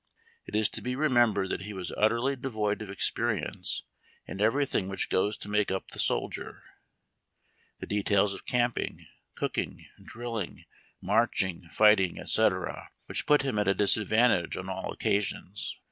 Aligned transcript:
It 0.47 0.55
is 0.55 0.67
to 0.69 0.81
be 0.81 0.95
remembered 0.95 1.51
that 1.51 1.61
he 1.61 1.73
was 1.73 1.93
utterly 1.95 2.35
devoid 2.35 2.81
of 2.81 2.89
experience 2.89 3.83
in 4.25 4.41
everything 4.41 4.87
which 4.89 5.09
goes 5.11 5.37
to 5.37 5.47
make 5.47 5.69
up 5.69 5.89
the 5.91 5.99
soldier, 5.99 6.63
the 7.79 7.85
details 7.85 8.33
of 8.33 8.47
camping, 8.47 9.05
cooking, 9.35 9.85
drilling, 10.03 10.65
nuxrch 11.03 11.43
ing, 11.43 11.69
fighting, 11.69 12.17
etc., 12.17 12.89
which 13.05 13.27
put 13.27 13.43
him 13.43 13.59
at 13.59 13.67
a 13.67 13.75
disadvantage 13.75 14.57
on 14.57 14.69
all 14.69 14.91
occasions. 14.91 15.77